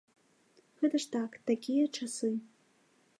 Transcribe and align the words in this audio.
Гэта 0.79 1.01
ж 1.03 1.11
так, 1.15 1.37
такія 1.51 1.85
часы. 1.97 2.31